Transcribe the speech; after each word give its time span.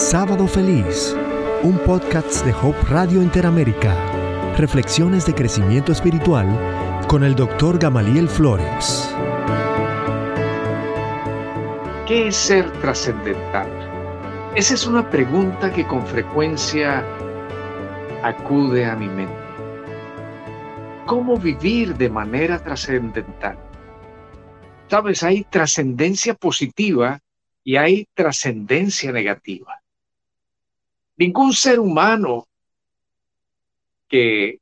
Sábado 0.00 0.48
Feliz, 0.48 1.14
un 1.62 1.78
podcast 1.80 2.42
de 2.46 2.54
Hope 2.54 2.80
Radio 2.88 3.22
Interamérica. 3.22 3.94
Reflexiones 4.56 5.26
de 5.26 5.34
crecimiento 5.34 5.92
espiritual 5.92 6.48
con 7.06 7.22
el 7.22 7.34
doctor 7.34 7.78
Gamaliel 7.78 8.26
Flores. 8.26 9.14
¿Qué 12.08 12.28
es 12.28 12.34
ser 12.34 12.72
trascendental? 12.80 13.68
Esa 14.56 14.72
es 14.72 14.86
una 14.86 15.08
pregunta 15.10 15.70
que 15.70 15.86
con 15.86 16.04
frecuencia 16.06 17.04
acude 18.22 18.86
a 18.86 18.96
mi 18.96 19.06
mente. 19.06 19.34
¿Cómo 21.04 21.36
vivir 21.36 21.94
de 21.94 22.08
manera 22.08 22.58
trascendental? 22.58 23.58
Sabes, 24.88 25.22
hay 25.22 25.44
trascendencia 25.44 26.32
positiva 26.32 27.20
y 27.62 27.76
hay 27.76 28.08
trascendencia 28.14 29.12
negativa. 29.12 29.79
Ningún 31.20 31.52
ser 31.52 31.78
humano 31.78 32.48
que 34.08 34.58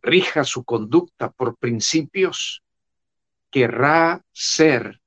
rija 0.00 0.42
su 0.42 0.64
conducta 0.64 1.30
por 1.30 1.58
principios 1.58 2.62
querrá 3.50 4.24
ser 4.32 5.02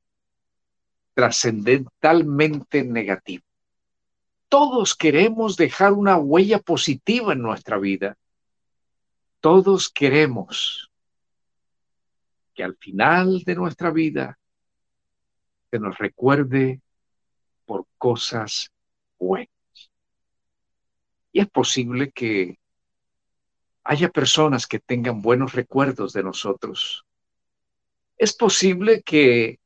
trascendentalmente 1.16 2.84
negativo. 2.84 3.44
Todos 4.48 4.94
queremos 4.96 5.58
dejar 5.58 5.94
una 5.94 6.18
huella 6.18 6.60
positiva 6.60 7.34
en 7.34 7.42
nuestra 7.42 7.80
vida. 7.80 8.16
Todos 9.40 9.90
queremos 9.90 10.92
que 12.54 12.64
al 12.64 12.76
final 12.76 13.42
de 13.44 13.56
nuestra 13.56 13.90
vida 13.90 14.38
se 15.72 15.80
nos 15.80 15.98
recuerde 15.98 16.80
por 17.66 17.88
cosas 17.98 18.72
buenas. 19.18 19.59
Es 21.40 21.48
posible 21.48 22.12
que 22.12 22.60
haya 23.86 24.10
personas 24.10 24.68
que 24.68 24.78
tengan 24.78 25.22
buenos 25.22 25.54
recuerdos 25.54 26.12
de 26.12 26.22
nosotros. 26.22 27.06
Es 28.18 28.36
posible 28.36 29.02
que 29.04 29.58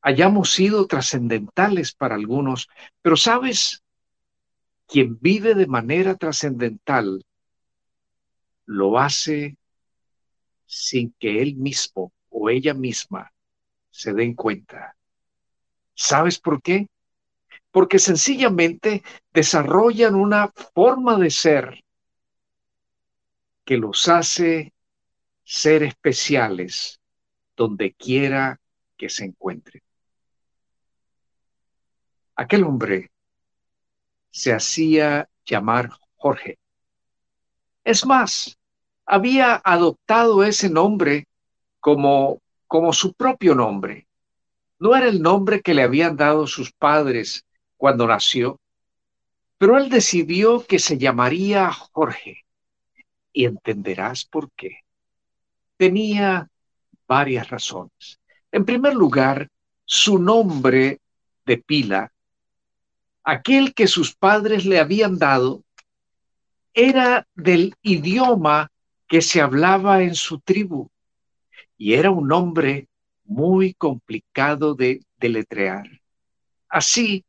hayamos 0.00 0.50
sido 0.50 0.86
trascendentales 0.86 1.92
para 1.92 2.14
algunos, 2.14 2.70
pero 3.02 3.18
sabes, 3.18 3.84
quien 4.86 5.18
vive 5.20 5.54
de 5.54 5.66
manera 5.66 6.14
trascendental 6.14 7.22
lo 8.64 8.98
hace 8.98 9.58
sin 10.64 11.14
que 11.18 11.42
él 11.42 11.56
mismo 11.56 12.14
o 12.30 12.48
ella 12.48 12.72
misma 12.72 13.30
se 13.90 14.14
den 14.14 14.34
cuenta. 14.34 14.96
¿Sabes 15.92 16.38
por 16.38 16.62
qué? 16.62 16.88
Porque 17.70 17.98
sencillamente 17.98 19.02
desarrollan 19.32 20.14
una 20.14 20.52
forma 20.74 21.16
de 21.18 21.30
ser 21.30 21.84
que 23.64 23.76
los 23.76 24.08
hace 24.08 24.72
ser 25.44 25.82
especiales 25.82 27.00
donde 27.56 27.92
quiera 27.92 28.60
que 28.96 29.08
se 29.08 29.24
encuentren. 29.24 29.82
Aquel 32.36 32.64
hombre 32.64 33.10
se 34.30 34.52
hacía 34.52 35.28
llamar 35.44 35.90
Jorge. 36.16 36.58
Es 37.84 38.06
más, 38.06 38.58
había 39.04 39.60
adoptado 39.64 40.44
ese 40.44 40.70
nombre 40.70 41.26
como, 41.80 42.40
como 42.66 42.92
su 42.92 43.12
propio 43.14 43.54
nombre. 43.54 44.06
No 44.78 44.94
era 44.94 45.08
el 45.08 45.20
nombre 45.20 45.62
que 45.62 45.74
le 45.74 45.82
habían 45.82 46.16
dado 46.16 46.46
sus 46.46 46.72
padres 46.72 47.44
cuando 47.78 48.06
nació, 48.06 48.60
pero 49.56 49.78
él 49.78 49.88
decidió 49.88 50.66
que 50.66 50.78
se 50.78 50.98
llamaría 50.98 51.72
Jorge. 51.72 52.44
Y 53.32 53.46
entenderás 53.46 54.24
por 54.24 54.50
qué. 54.52 54.80
Tenía 55.76 56.50
varias 57.06 57.48
razones. 57.48 58.20
En 58.52 58.64
primer 58.64 58.94
lugar, 58.94 59.48
su 59.84 60.18
nombre 60.18 61.00
de 61.46 61.58
pila, 61.58 62.12
aquel 63.24 63.74
que 63.74 63.86
sus 63.86 64.14
padres 64.14 64.66
le 64.66 64.80
habían 64.80 65.18
dado, 65.18 65.62
era 66.74 67.26
del 67.34 67.74
idioma 67.82 68.70
que 69.06 69.22
se 69.22 69.40
hablaba 69.40 70.02
en 70.02 70.14
su 70.14 70.40
tribu 70.40 70.90
y 71.76 71.94
era 71.94 72.10
un 72.10 72.28
nombre 72.28 72.88
muy 73.24 73.74
complicado 73.74 74.74
de 74.74 75.00
deletrear. 75.16 75.86
Así 76.68 77.24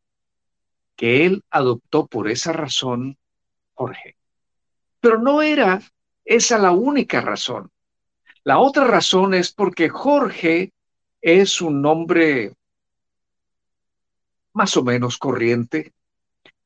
que 0.99 1.25
él 1.25 1.45
adoptó 1.49 2.07
por 2.07 2.29
esa 2.29 2.51
razón 2.51 3.17
Jorge. 3.73 4.17
Pero 4.99 5.17
no 5.17 5.41
era 5.41 5.81
esa 6.25 6.57
la 6.57 6.71
única 6.71 7.21
razón. 7.21 7.71
La 8.43 8.59
otra 8.59 8.83
razón 8.83 9.33
es 9.33 9.53
porque 9.53 9.87
Jorge 9.87 10.73
es 11.21 11.61
un 11.61 11.81
nombre 11.81 12.51
más 14.51 14.75
o 14.75 14.83
menos 14.83 15.17
corriente, 15.17 15.93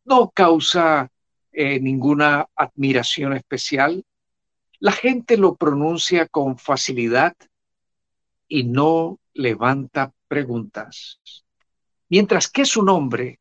no 0.03 0.31
causa 0.31 1.11
eh, 1.51 1.79
ninguna 1.79 2.47
admiración 2.55 3.33
especial, 3.33 4.03
la 4.79 4.93
gente 4.93 5.37
lo 5.37 5.57
pronuncia 5.57 6.27
con 6.27 6.57
facilidad 6.57 7.35
y 8.47 8.63
no 8.63 9.19
levanta 9.35 10.11
preguntas. 10.27 11.19
Mientras 12.09 12.49
que 12.49 12.65
su 12.65 12.81
nombre 12.81 13.39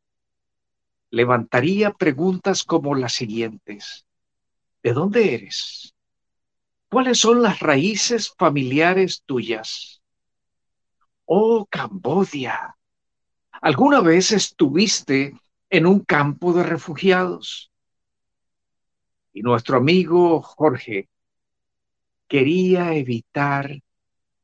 levantaría 1.13 1.93
preguntas 1.93 2.65
como 2.65 2.95
las 2.95 3.13
siguientes. 3.13 4.07
¿De 4.83 4.95
dónde 4.95 5.35
eres? 5.35 5.95
¿Cuáles 6.91 7.19
son 7.19 7.43
las 7.43 7.61
raíces 7.61 8.35
familiares 8.37 9.23
tuyas? 9.25 10.03
Oh, 11.27 11.67
Cambodia, 11.67 12.77
¿alguna 13.61 14.01
vez 14.01 14.33
estuviste 14.33 15.35
en 15.69 15.87
un 15.87 16.01
campo 16.01 16.55
de 16.55 16.63
refugiados? 16.63 17.71
Y 19.35 19.43
nuestro 19.43 19.77
amigo 19.77 20.41
Jorge 20.41 21.09
quería 22.27 22.95
evitar 22.95 23.81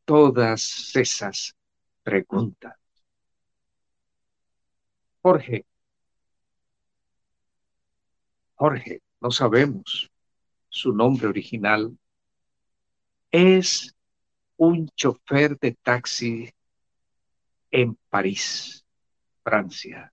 todas 0.04 0.94
esas 0.94 1.56
preguntas. 2.02 2.74
Jorge 5.22 5.64
Jorge, 8.58 9.02
no 9.20 9.30
sabemos 9.30 10.10
su 10.68 10.92
nombre 10.92 11.28
original, 11.28 11.96
es 13.30 13.94
un 14.56 14.88
chofer 14.96 15.56
de 15.60 15.76
taxi 15.80 16.52
en 17.70 17.96
París, 18.10 18.84
Francia. 19.44 20.12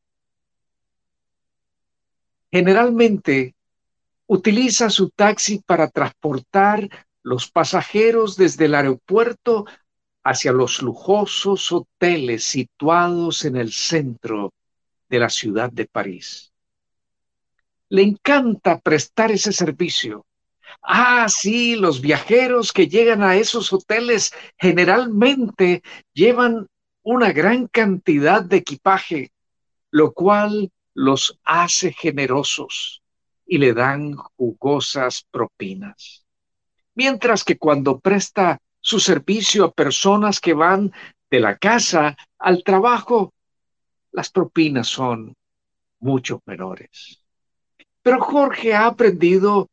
Generalmente 2.52 3.56
utiliza 4.28 4.92
su 4.92 5.10
taxi 5.10 5.64
para 5.66 5.90
transportar 5.90 6.88
los 7.24 7.50
pasajeros 7.50 8.38
desde 8.38 8.66
el 8.66 8.76
aeropuerto 8.76 9.66
hacia 10.24 10.52
los 10.52 10.84
lujosos 10.84 11.72
hoteles 11.72 12.44
situados 12.44 13.44
en 13.44 13.56
el 13.56 13.72
centro 13.72 14.54
de 15.10 15.18
la 15.18 15.30
ciudad 15.30 15.72
de 15.72 15.88
París 15.88 16.52
le 17.90 18.02
encanta 18.02 18.80
prestar 18.80 19.32
ese 19.32 19.52
servicio. 19.52 20.26
Ah, 20.82 21.28
sí, 21.30 21.76
los 21.76 22.02
viajeros 22.02 22.72
que 22.72 22.88
llegan 22.88 23.24
a 23.24 23.36
esos 23.36 23.72
hoteles 23.72 24.34
generalmente 24.58 25.82
llevan 26.14 26.68
una 27.04 27.32
gran 27.32 27.68
cantidad 27.68 28.44
de 28.44 28.58
equipaje, 28.58 29.32
lo 29.92 30.14
cual 30.14 30.72
los 30.94 31.40
hace 31.44 31.94
generosos 31.94 33.02
y 33.46 33.58
le 33.58 33.74
dan 33.74 34.16
jugosas 34.16 35.26
propinas. 35.30 36.26
Mientras 36.96 37.44
que 37.44 37.58
cuando 37.58 38.00
presta 38.00 38.60
su 38.80 39.00
servicio 39.00 39.66
a 39.66 39.72
personas 39.72 40.40
que 40.40 40.54
van 40.54 40.92
de 41.30 41.40
la 41.40 41.58
casa 41.58 42.16
al 42.40 42.64
trabajo, 42.64 43.34
las 44.12 44.30
propinas 44.30 44.88
son 44.88 45.36
mucho 46.00 46.42
menores. 46.46 47.25
Pero 48.06 48.22
Jorge 48.22 48.76
ha 48.76 48.86
aprendido 48.86 49.72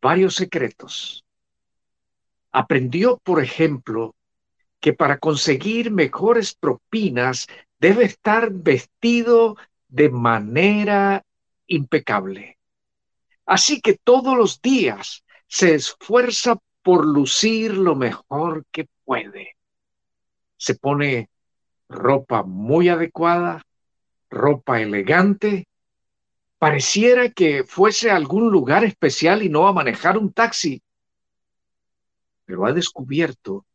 varios 0.00 0.36
secretos. 0.36 1.22
Aprendió, 2.50 3.18
por 3.18 3.42
ejemplo, 3.42 4.14
que 4.80 4.94
para 4.94 5.18
conseguir 5.18 5.90
mejores 5.90 6.54
propinas 6.54 7.46
debe 7.78 8.06
estar 8.06 8.50
vestido 8.50 9.58
de 9.88 10.08
manera 10.08 11.26
impecable. 11.66 12.56
Así 13.44 13.82
que 13.82 13.98
todos 14.02 14.34
los 14.34 14.62
días 14.62 15.22
se 15.46 15.74
esfuerza 15.74 16.56
por 16.80 17.04
lucir 17.04 17.76
lo 17.76 17.94
mejor 17.96 18.64
que 18.72 18.88
puede. 19.04 19.58
Se 20.56 20.74
pone 20.74 21.28
ropa 21.90 22.44
muy 22.44 22.88
adecuada, 22.88 23.62
ropa 24.30 24.80
elegante 24.80 25.66
Pareciera 26.64 27.28
que 27.28 27.62
fuese 27.64 28.10
a 28.10 28.16
algún 28.16 28.50
lugar 28.50 28.84
especial 28.84 29.42
y 29.42 29.50
no 29.50 29.68
a 29.68 29.74
manejar 29.74 30.16
un 30.16 30.32
taxi. 30.32 30.82
Pero 32.46 32.64
ha 32.64 32.72
descubierto 32.72 33.66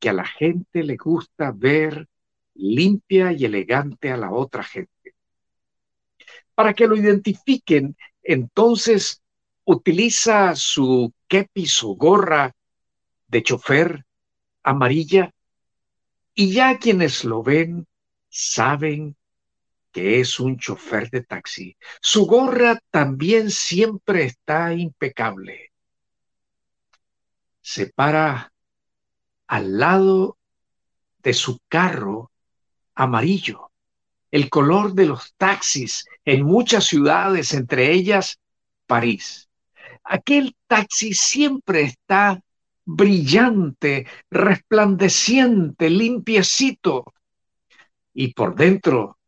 que 0.00 0.08
a 0.08 0.12
la 0.12 0.26
gente 0.26 0.82
le 0.82 0.96
gusta 0.96 1.52
ver 1.54 2.08
limpia 2.54 3.30
y 3.30 3.44
elegante 3.44 4.10
a 4.10 4.16
la 4.16 4.32
otra 4.32 4.64
gente. 4.64 5.14
Para 6.56 6.74
que 6.74 6.88
lo 6.88 6.96
identifiquen, 6.96 7.96
entonces 8.24 9.22
utiliza 9.62 10.56
su 10.56 11.14
kepi, 11.28 11.66
su 11.66 11.94
gorra 11.94 12.56
de 13.28 13.42
chofer 13.44 14.04
amarilla, 14.64 15.32
y 16.34 16.54
ya 16.54 16.76
quienes 16.76 17.24
lo 17.24 17.44
ven 17.44 17.86
saben 18.28 19.16
que 19.92 20.20
es 20.20 20.38
un 20.40 20.58
chofer 20.58 21.10
de 21.10 21.22
taxi. 21.22 21.76
Su 22.00 22.26
gorra 22.26 22.78
también 22.90 23.50
siempre 23.50 24.24
está 24.24 24.72
impecable. 24.72 25.72
Se 27.60 27.86
para 27.86 28.52
al 29.46 29.78
lado 29.78 30.38
de 31.22 31.32
su 31.32 31.58
carro 31.68 32.30
amarillo, 32.94 33.70
el 34.30 34.48
color 34.48 34.94
de 34.94 35.06
los 35.06 35.34
taxis 35.34 36.04
en 36.24 36.44
muchas 36.44 36.84
ciudades, 36.84 37.52
entre 37.52 37.92
ellas 37.92 38.38
París. 38.86 39.48
Aquel 40.04 40.56
taxi 40.66 41.14
siempre 41.14 41.82
está 41.82 42.40
brillante, 42.84 44.06
resplandeciente, 44.30 45.90
limpiecito. 45.90 47.12
Y 48.12 48.34
por 48.34 48.54
dentro 48.54 49.19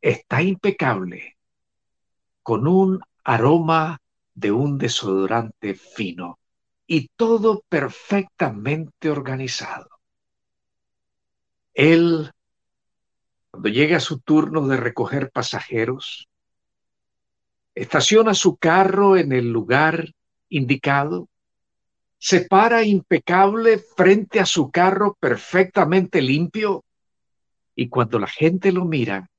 está 0.00 0.42
impecable, 0.42 1.36
con 2.42 2.66
un 2.66 3.00
aroma 3.24 4.00
de 4.34 4.52
un 4.52 4.78
desodorante 4.78 5.74
fino 5.74 6.38
y 6.86 7.08
todo 7.16 7.62
perfectamente 7.68 9.10
organizado. 9.10 9.88
Él, 11.74 12.32
cuando 13.50 13.68
llega 13.68 14.00
su 14.00 14.20
turno 14.20 14.66
de 14.66 14.76
recoger 14.76 15.30
pasajeros, 15.30 16.28
estaciona 17.74 18.34
su 18.34 18.56
carro 18.56 19.16
en 19.16 19.32
el 19.32 19.52
lugar 19.52 20.12
indicado, 20.48 21.28
se 22.18 22.40
para 22.40 22.82
impecable 22.82 23.78
frente 23.78 24.40
a 24.40 24.46
su 24.46 24.70
carro 24.70 25.16
perfectamente 25.20 26.20
limpio 26.20 26.84
y 27.76 27.88
cuando 27.88 28.18
la 28.18 28.26
gente 28.26 28.72
lo 28.72 28.84
mira, 28.84 29.30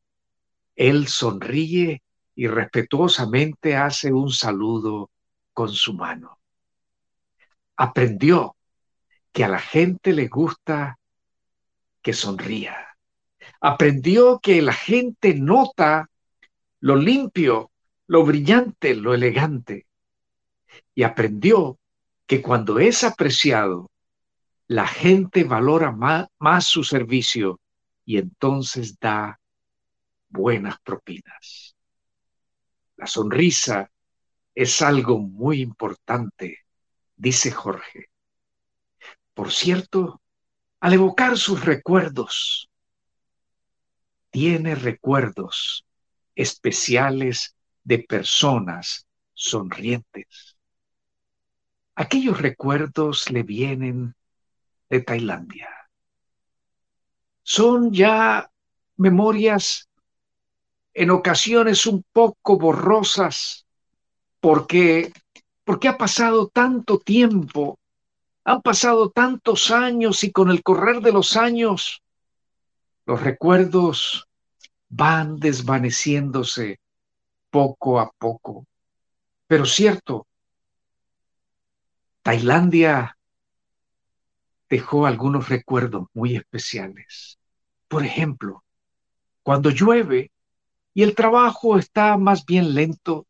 él 0.79 1.09
sonríe 1.09 2.01
y 2.35 2.47
respetuosamente 2.47 3.75
hace 3.75 4.13
un 4.13 4.31
saludo 4.31 5.11
con 5.53 5.67
su 5.67 5.93
mano. 5.93 6.39
Aprendió 7.75 8.55
que 9.33 9.43
a 9.43 9.49
la 9.49 9.59
gente 9.59 10.13
le 10.13 10.29
gusta 10.29 10.97
que 12.01 12.13
sonría. 12.13 12.95
Aprendió 13.59 14.39
que 14.39 14.61
la 14.61 14.71
gente 14.71 15.33
nota 15.33 16.09
lo 16.79 16.95
limpio, 16.95 17.71
lo 18.07 18.23
brillante, 18.23 18.95
lo 18.95 19.13
elegante. 19.13 19.85
Y 20.95 21.03
aprendió 21.03 21.77
que 22.25 22.41
cuando 22.41 22.79
es 22.79 23.03
apreciado, 23.03 23.91
la 24.67 24.87
gente 24.87 25.43
valora 25.43 25.91
más, 25.91 26.65
su 26.65 26.85
servicio 26.85 27.59
y 28.05 28.17
entonces 28.17 28.97
da 28.97 29.41
buenas 30.29 30.79
propinas. 30.81 31.75
La 32.95 33.07
sonrisa 33.07 33.91
es 34.55 34.81
algo 34.81 35.19
muy 35.19 35.61
importante, 35.61 36.59
dice 37.15 37.51
Jorge. 37.51 38.07
Por 39.33 39.51
cierto, 39.51 40.21
al 40.79 40.93
evocar 40.93 41.37
sus 41.37 41.63
recuerdos, 41.63 42.69
tiene 44.29 44.75
recuerdos 44.75 45.85
especiales 46.35 47.55
de 47.83 47.99
personas 47.99 49.07
sonrientes. 49.33 50.57
Aquellos 51.95 52.41
recuerdos 52.41 53.29
le 53.29 53.43
vienen 53.43 54.15
de 54.89 55.01
Tailandia. 55.01 55.69
Son 57.43 57.91
ya 57.91 58.49
memorias 58.97 59.88
en 60.93 61.11
ocasiones 61.11 61.85
un 61.85 62.03
poco 62.11 62.57
borrosas, 62.57 63.65
porque, 64.39 65.11
porque 65.63 65.87
ha 65.87 65.97
pasado 65.97 66.47
tanto 66.47 66.99
tiempo, 66.99 67.79
han 68.43 68.61
pasado 68.61 69.09
tantos 69.09 69.71
años 69.71 70.23
y 70.23 70.31
con 70.31 70.49
el 70.49 70.63
correr 70.63 71.01
de 71.01 71.11
los 71.11 71.37
años, 71.37 72.01
los 73.05 73.21
recuerdos 73.21 74.27
van 74.89 75.39
desvaneciéndose 75.39 76.79
poco 77.49 77.99
a 77.99 78.11
poco. 78.11 78.65
Pero 79.47 79.65
cierto, 79.65 80.27
Tailandia 82.21 83.17
dejó 84.69 85.05
algunos 85.05 85.49
recuerdos 85.49 86.07
muy 86.13 86.35
especiales. 86.35 87.39
Por 87.87 88.05
ejemplo, 88.05 88.63
cuando 89.41 89.71
llueve, 89.71 90.31
y 90.99 91.03
el 91.03 91.15
trabajo 91.15 91.77
está 91.77 92.17
más 92.17 92.43
bien 92.45 92.73
lento. 92.73 93.25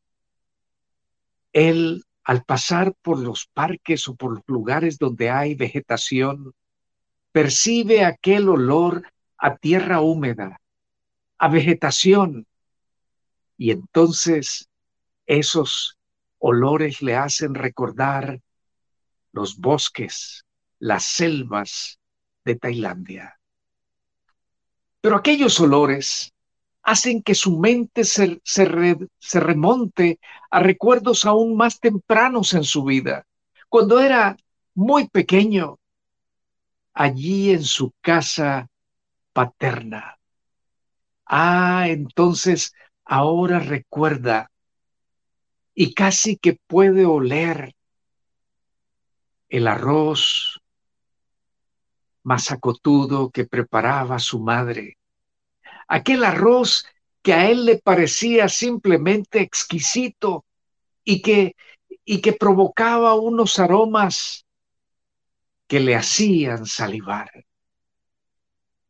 Él, 1.53 2.03
al 2.23 2.43
pasar 2.43 2.95
por 2.99 3.19
los 3.19 3.45
parques 3.45 4.07
o 4.07 4.15
por 4.15 4.33
los 4.33 4.43
lugares 4.47 4.97
donde 4.97 5.29
hay 5.29 5.53
vegetación, 5.53 6.55
percibe 7.31 8.03
aquel 8.03 8.49
olor 8.49 9.13
a 9.37 9.57
tierra 9.57 10.01
húmeda, 10.01 10.59
a 11.37 11.47
vegetación, 11.47 12.47
y 13.55 13.69
entonces 13.69 14.67
esos 15.27 15.95
olores 16.39 17.03
le 17.03 17.17
hacen 17.17 17.53
recordar 17.53 18.41
los 19.31 19.59
bosques, 19.59 20.43
las 20.79 21.03
selvas 21.03 21.99
de 22.45 22.55
Tailandia. 22.55 23.39
Pero 25.01 25.15
aquellos 25.15 25.59
olores 25.59 26.33
hacen 26.83 27.21
que 27.21 27.35
su 27.35 27.59
mente 27.59 28.03
se, 28.03 28.41
se, 28.43 28.65
remonte 29.39 30.19
a 30.49 30.59
recuerdos 30.59 31.25
aún 31.25 31.55
más 31.55 31.79
tempranos 31.79 32.53
en 32.53 32.63
su 32.63 32.83
vida, 32.83 33.25
cuando 33.67 33.99
era 33.99 34.37
muy 34.73 35.07
pequeño, 35.07 35.77
allí 36.93 37.51
en 37.51 37.63
su 37.63 37.93
casa 38.01 38.69
paterna. 39.33 40.17
Ah, 41.25 41.85
entonces 41.87 42.73
ahora 43.05 43.59
recuerda 43.59 44.51
y 45.73 45.93
casi 45.93 46.37
que 46.37 46.59
puede 46.67 47.05
oler 47.05 47.75
el 49.47 49.67
arroz 49.67 50.59
masacotudo 52.23 53.31
que 53.31 53.45
preparaba 53.45 54.19
su 54.19 54.39
madre 54.39 54.98
aquel 55.89 56.23
arroz 56.23 56.85
que 57.21 57.33
a 57.33 57.49
él 57.49 57.65
le 57.65 57.79
parecía 57.79 58.47
simplemente 58.47 59.41
exquisito 59.41 60.45
y 61.03 61.21
que, 61.21 61.55
y 62.05 62.21
que 62.21 62.33
provocaba 62.33 63.15
unos 63.15 63.59
aromas 63.59 64.45
que 65.67 65.79
le 65.79 65.95
hacían 65.95 66.65
salivar. 66.65 67.29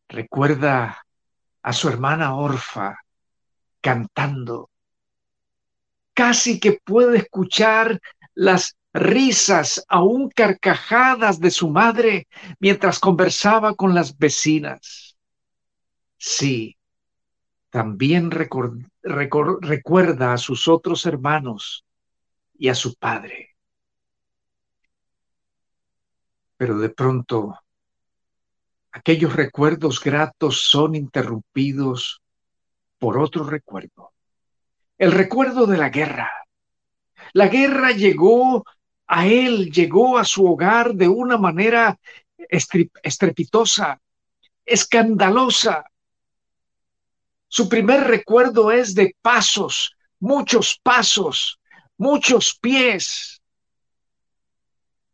Recuerda 0.07 1.05
a 1.61 1.73
su 1.73 1.89
hermana 1.89 2.35
Orfa 2.35 2.99
cantando. 3.81 4.69
Casi 6.13 6.59
que 6.59 6.79
puede 6.83 7.19
escuchar 7.19 8.01
las 8.33 8.75
risas, 8.93 9.85
aún 9.87 10.29
carcajadas 10.29 11.39
de 11.39 11.51
su 11.51 11.69
madre 11.69 12.27
mientras 12.59 12.99
conversaba 12.99 13.75
con 13.75 13.93
las 13.93 14.17
vecinas. 14.17 15.15
Sí, 16.17 16.78
también 17.69 18.31
recuerda 18.31 20.33
a 20.33 20.37
sus 20.37 20.67
otros 20.67 21.05
hermanos 21.05 21.85
y 22.57 22.69
a 22.69 22.75
su 22.75 22.95
padre. 22.95 23.55
Pero 26.57 26.79
de 26.79 26.89
pronto, 26.89 27.57
aquellos 28.91 29.35
recuerdos 29.35 30.01
gratos 30.01 30.61
son 30.61 30.95
interrumpidos 30.95 32.21
por 32.97 33.17
otro 33.17 33.45
recuerdo. 33.45 34.11
El 34.97 35.13
recuerdo 35.13 35.65
de 35.65 35.77
la 35.77 35.89
guerra. 35.89 36.29
La 37.33 37.47
guerra 37.47 37.91
llegó 37.91 38.65
a 39.07 39.27
él, 39.27 39.71
llegó 39.71 40.17
a 40.17 40.25
su 40.25 40.45
hogar 40.45 40.95
de 40.95 41.07
una 41.07 41.37
manera 41.37 41.97
estrepitosa, 42.37 44.01
escandalosa, 44.65 45.85
su 47.49 47.67
primer 47.67 48.03
recuerdo 48.03 48.71
es 48.71 48.93
de 48.93 49.15
pasos, 49.21 49.95
muchos 50.19 50.79
pasos, 50.83 51.59
muchos 51.97 52.57
pies 52.61 53.41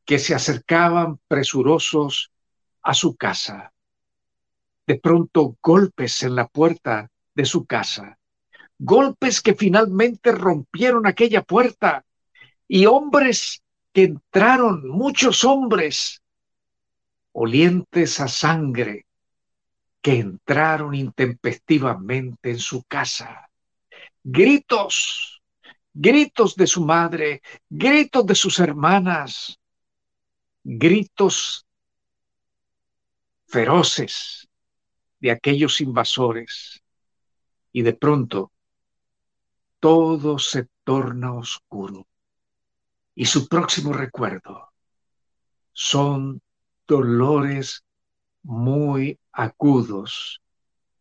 que 0.03 0.19
se 0.19 0.35
acercaban 0.35 1.19
presurosos 1.29 2.31
a 2.83 2.93
su 2.93 3.15
casa. 3.15 3.71
De 4.85 4.99
pronto 4.99 5.55
golpes 5.61 6.23
en 6.23 6.35
la 6.35 6.47
puerta 6.47 7.09
de 7.33 7.45
su 7.45 7.65
casa, 7.65 8.19
golpes 8.77 9.41
que 9.41 9.55
finalmente 9.55 10.33
rompieron 10.33 11.07
aquella 11.07 11.41
puerta 11.41 12.05
y 12.67 12.85
hombres 12.85 13.63
que 13.93 14.03
entraron, 14.03 14.89
muchos 14.89 15.45
hombres, 15.45 16.21
olientes 17.31 18.19
a 18.19 18.27
sangre, 18.27 19.05
que 20.05 20.19
entraron 20.19 20.93
intempestivamente 20.93 22.51
en 22.51 22.59
su 22.59 22.83
casa. 22.83 23.49
Gritos, 24.23 25.41
gritos 25.91 26.55
de 26.55 26.67
su 26.67 26.85
madre, 26.85 27.41
gritos 27.67 28.23
de 28.23 28.35
sus 28.35 28.59
hermanas, 28.59 29.59
gritos 30.63 31.65
feroces 33.47 34.47
de 35.19 35.31
aquellos 35.31 35.81
invasores. 35.81 36.83
Y 37.71 37.81
de 37.81 37.93
pronto 37.93 38.51
todo 39.79 40.37
se 40.37 40.67
torna 40.83 41.33
oscuro. 41.33 42.05
Y 43.15 43.25
su 43.25 43.47
próximo 43.47 43.91
recuerdo 43.91 44.71
son 45.73 46.43
dolores 46.85 47.83
muy 48.45 49.19
agudos 49.31 50.41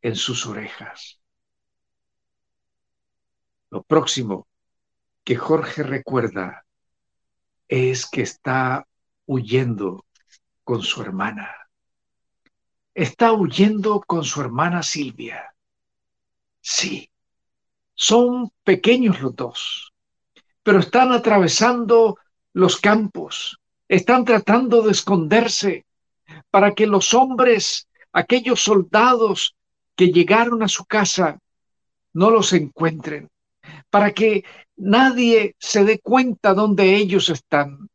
en 0.01 0.17
sus 0.17 0.47
orejas. 0.47 1.21
Lo 3.71 3.83
próximo 3.83 4.49
que 5.25 5.37
Jorge 5.37 5.83
recuerda 5.83 6.65
es 7.69 8.07
que 8.07 8.23
está 8.23 8.87
huyendo 9.27 10.07
con 10.65 10.83
su 10.83 11.03
hermana. 11.03 11.55
Está 12.95 13.33
huyendo 13.33 14.01
con 14.01 14.25
su 14.25 14.41
hermana 14.41 14.83
Silvia. 14.83 15.55
Sí, 16.61 17.11
son 17.95 18.51
pequeños 18.63 19.21
los 19.21 19.37
dos, 19.37 19.93
pero 20.63 20.79
están 20.79 21.13
atravesando 21.13 22.17
los 22.55 22.81
campos, 22.81 23.61
están 23.87 24.25
tratando 24.25 24.81
de 24.81 24.93
esconderse 24.93 25.85
para 26.51 26.73
que 26.73 26.87
los 26.87 27.15
hombres, 27.15 27.89
aquellos 28.13 28.61
soldados 28.61 29.55
que 29.97 30.09
llegaron 30.09 30.63
a 30.63 30.69
su 30.69 30.85
casa, 30.85 31.39
no 32.13 32.31
los 32.31 32.53
encuentren, 32.53 33.29
para 33.91 34.13
que 34.13 34.45
nadie 34.77 35.57
se 35.59 35.85
dé 35.85 35.99
cuenta 35.99 36.55
dónde 36.55 36.97
ellos 36.97 37.29
están. 37.29 37.89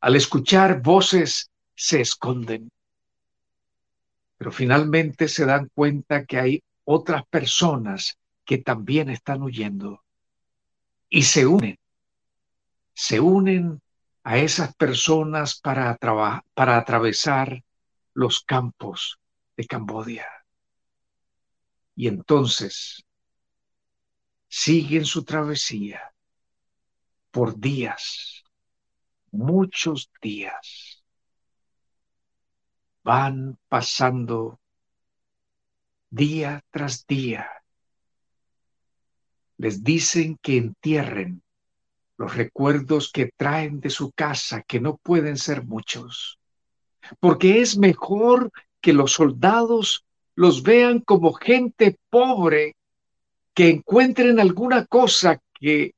Al 0.00 0.16
escuchar 0.16 0.80
voces, 0.82 1.50
se 1.74 2.00
esconden. 2.00 2.70
Pero 4.36 4.52
finalmente 4.52 5.28
se 5.28 5.46
dan 5.46 5.68
cuenta 5.74 6.24
que 6.24 6.38
hay 6.38 6.62
otras 6.84 7.26
personas 7.26 8.18
que 8.44 8.58
también 8.58 9.10
están 9.10 9.42
huyendo 9.42 10.02
y 11.08 11.22
se 11.22 11.46
unen. 11.46 11.78
Se 12.94 13.20
unen 13.20 13.80
a 14.28 14.36
esas 14.36 14.74
personas 14.74 15.58
para, 15.58 15.96
para 15.96 16.76
atravesar 16.76 17.64
los 18.12 18.40
campos 18.44 19.18
de 19.56 19.66
Cambodia. 19.66 20.26
Y 21.96 22.08
entonces 22.08 23.06
siguen 24.46 25.06
su 25.06 25.24
travesía 25.24 26.12
por 27.30 27.58
días, 27.58 28.44
muchos 29.30 30.10
días. 30.20 31.02
Van 33.02 33.58
pasando 33.66 34.60
día 36.10 36.62
tras 36.68 37.06
día. 37.06 37.48
Les 39.56 39.82
dicen 39.82 40.36
que 40.42 40.58
entierren 40.58 41.42
los 42.18 42.36
recuerdos 42.36 43.10
que 43.12 43.32
traen 43.36 43.80
de 43.80 43.90
su 43.90 44.10
casa, 44.10 44.62
que 44.62 44.80
no 44.80 44.96
pueden 44.96 45.36
ser 45.38 45.64
muchos, 45.64 46.38
porque 47.20 47.60
es 47.60 47.78
mejor 47.78 48.50
que 48.80 48.92
los 48.92 49.12
soldados 49.12 50.04
los 50.34 50.62
vean 50.62 51.00
como 51.00 51.32
gente 51.32 51.98
pobre, 52.10 52.76
que 53.54 53.70
encuentren 53.70 54.38
alguna 54.40 54.84
cosa 54.86 55.40
que 55.54 55.94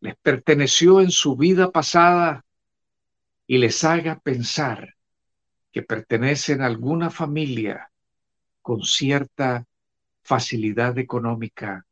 les 0.00 0.16
perteneció 0.16 1.00
en 1.00 1.10
su 1.10 1.36
vida 1.36 1.70
pasada 1.70 2.44
y 3.46 3.58
les 3.58 3.84
haga 3.84 4.18
pensar 4.18 4.94
que 5.70 5.82
pertenecen 5.82 6.62
a 6.62 6.66
alguna 6.66 7.10
familia 7.10 7.90
con 8.62 8.82
cierta 8.82 9.66
facilidad 10.22 10.98
económica 10.98 11.86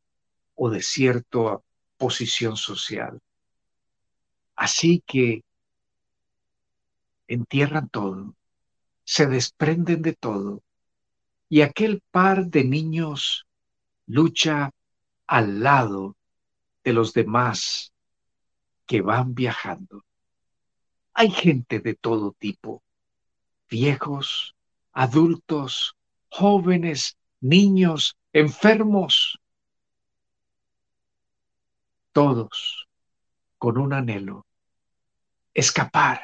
o 0.55 0.69
de 0.69 0.81
cierta 0.81 1.59
posición 1.97 2.57
social. 2.57 3.21
Así 4.55 5.03
que 5.05 5.43
entierran 7.27 7.89
todo, 7.89 8.35
se 9.03 9.27
desprenden 9.27 10.01
de 10.01 10.13
todo, 10.13 10.63
y 11.49 11.61
aquel 11.61 12.01
par 12.11 12.47
de 12.47 12.63
niños 12.63 13.45
lucha 14.07 14.71
al 15.27 15.61
lado 15.61 16.15
de 16.83 16.93
los 16.93 17.13
demás 17.13 17.91
que 18.85 19.01
van 19.01 19.33
viajando. 19.33 20.05
Hay 21.13 21.31
gente 21.31 21.79
de 21.79 21.95
todo 21.95 22.33
tipo, 22.37 22.83
viejos, 23.69 24.55
adultos, 24.91 25.95
jóvenes, 26.29 27.17
niños, 27.41 28.15
enfermos, 28.31 29.39
todos 32.11 32.84
con 33.65 33.79
un 33.79 33.93
anhelo, 33.93 34.45
escapar, 35.51 36.21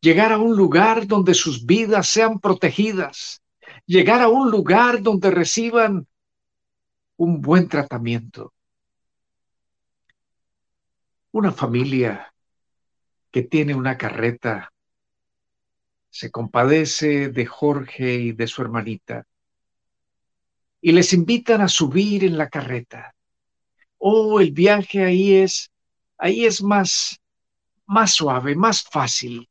llegar 0.00 0.32
a 0.32 0.38
un 0.38 0.56
lugar 0.56 1.06
donde 1.06 1.34
sus 1.34 1.66
vidas 1.66 2.08
sean 2.08 2.40
protegidas, 2.40 3.42
llegar 3.84 4.22
a 4.22 4.28
un 4.28 4.50
lugar 4.50 5.02
donde 5.02 5.30
reciban 5.30 6.06
un 7.16 7.42
buen 7.42 7.68
tratamiento. 7.68 8.54
Una 11.32 11.52
familia 11.52 12.32
que 13.30 13.42
tiene 13.42 13.74
una 13.74 13.98
carreta 13.98 14.72
se 16.08 16.30
compadece 16.30 17.28
de 17.28 17.44
Jorge 17.44 18.14
y 18.14 18.32
de 18.32 18.46
su 18.46 18.62
hermanita 18.62 19.26
y 20.80 20.92
les 20.92 21.12
invitan 21.12 21.60
a 21.60 21.68
subir 21.68 22.24
en 22.24 22.38
la 22.38 22.48
carreta. 22.48 23.14
Oh, 23.98 24.40
el 24.40 24.52
viaje 24.52 25.04
ahí 25.04 25.34
es 25.34 25.71
ahí 26.22 26.46
es 26.46 26.62
más, 26.62 27.20
más 27.84 28.12
suave, 28.12 28.54
más 28.54 28.84
fácil. 28.84 29.48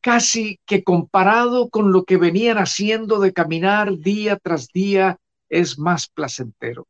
Casi 0.00 0.58
que 0.64 0.82
comparado 0.82 1.68
con 1.68 1.92
lo 1.92 2.04
que 2.04 2.16
venían 2.16 2.56
haciendo 2.56 3.20
de 3.20 3.34
caminar 3.34 3.98
día 3.98 4.38
tras 4.38 4.68
día, 4.68 5.18
es 5.50 5.78
más 5.78 6.08
placentero. 6.08 6.86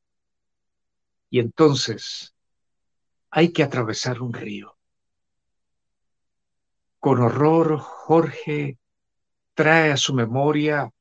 Y 1.29 1.41
entonces 1.41 2.35
hay 3.31 3.53
que 3.53 3.65
atravesar 3.65 4.23
un 4.23 4.33
río. 4.33 4.77
Con 7.01 7.21
horror, 7.21 7.79
Jorge 7.79 8.79
trae 9.55 9.91
a 9.91 9.97
su 9.97 10.15
memoria 10.15 10.93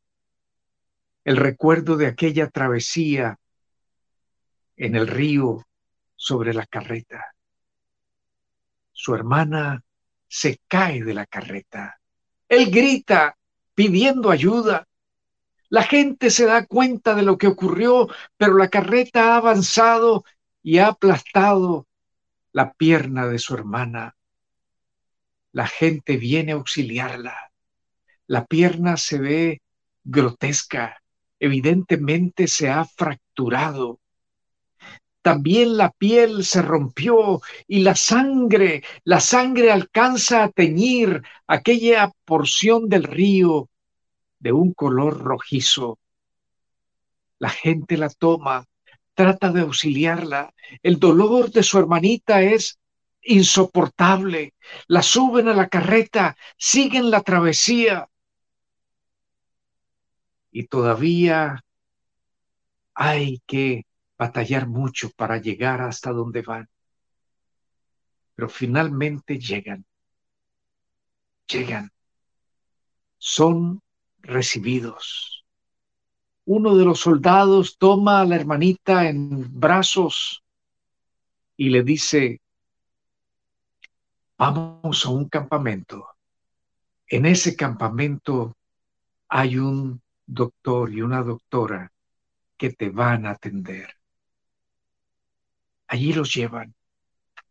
el 1.23 1.37
recuerdo 1.37 1.95
de 1.95 2.07
aquella 2.07 2.49
travesía 2.49 3.37
en 4.77 4.95
el 4.95 5.07
río 5.07 5.67
sobre 6.15 6.55
la 6.55 6.65
carreta 6.65 7.36
su 8.97 9.13
hermana 9.13 9.83
se 10.27 10.59
cae 10.67 11.03
de 11.03 11.13
la 11.13 11.27
carreta. 11.27 11.99
Él 12.49 12.71
grita 12.71 13.37
pidiendo 13.75 14.31
ayuda. 14.31 14.87
La 15.69 15.83
gente 15.83 16.31
se 16.31 16.45
da 16.45 16.65
cuenta 16.65 17.13
de 17.13 17.21
lo 17.21 17.37
que 17.37 17.45
ocurrió, 17.45 18.07
pero 18.37 18.55
la 18.55 18.69
carreta 18.69 19.33
ha 19.33 19.37
avanzado 19.37 20.25
y 20.63 20.79
ha 20.79 20.87
aplastado 20.87 21.87
la 22.51 22.73
pierna 22.73 23.27
de 23.27 23.37
su 23.37 23.53
hermana. 23.53 24.15
La 25.51 25.67
gente 25.67 26.17
viene 26.17 26.53
a 26.53 26.55
auxiliarla. 26.55 27.51
La 28.25 28.47
pierna 28.47 28.97
se 28.97 29.19
ve 29.19 29.61
grotesca, 30.03 31.03
evidentemente 31.39 32.47
se 32.47 32.69
ha 32.69 32.83
fracturado. 32.83 33.99
También 35.27 35.75
la 35.75 35.91
piel 35.91 36.45
se 36.45 36.61
rompió 36.61 37.41
y 37.67 37.81
la 37.81 37.97
sangre, 37.97 38.81
la 39.03 39.19
sangre 39.19 39.73
alcanza 39.73 40.45
a 40.45 40.49
teñir 40.49 41.21
aquella 41.47 42.13
porción 42.23 42.87
del 42.87 43.03
río 43.03 43.69
de 44.39 44.53
un 44.53 44.71
color 44.71 45.21
rojizo. 45.21 45.99
La 47.39 47.49
gente 47.49 47.97
la 47.97 48.07
toma, 48.07 48.63
trata 49.15 49.51
de 49.51 49.63
auxiliarla. 49.63 50.53
El 50.81 50.97
dolor 50.97 51.51
de 51.51 51.63
su 51.63 51.77
hermanita 51.77 52.41
es 52.41 52.79
insoportable. 53.21 54.53
La 54.87 55.01
suben 55.01 55.49
a 55.49 55.53
la 55.53 55.67
carreta, 55.67 56.37
siguen 56.57 57.11
la 57.11 57.19
travesía. 57.19 58.07
Y 60.51 60.67
todavía 60.67 61.65
hay 62.93 63.41
que 63.45 63.87
batallar 64.17 64.67
mucho 64.67 65.09
para 65.11 65.37
llegar 65.37 65.81
hasta 65.81 66.11
donde 66.11 66.41
van. 66.41 66.69
Pero 68.35 68.49
finalmente 68.49 69.39
llegan. 69.39 69.85
Llegan. 71.47 71.91
Son 73.17 73.81
recibidos. 74.19 75.45
Uno 76.45 76.75
de 76.75 76.85
los 76.85 76.99
soldados 76.99 77.77
toma 77.77 78.21
a 78.21 78.25
la 78.25 78.35
hermanita 78.35 79.09
en 79.09 79.59
brazos 79.59 80.43
y 81.57 81.69
le 81.69 81.83
dice, 81.83 82.39
vamos 84.37 85.05
a 85.05 85.09
un 85.09 85.27
campamento. 85.27 86.07
En 87.07 87.25
ese 87.25 87.55
campamento 87.55 88.55
hay 89.27 89.57
un 89.57 90.01
doctor 90.25 90.93
y 90.93 91.01
una 91.01 91.23
doctora 91.23 91.91
que 92.57 92.71
te 92.71 92.89
van 92.89 93.25
a 93.25 93.31
atender. 93.31 93.96
Allí 95.87 96.13
los 96.13 96.33
llevan. 96.33 96.75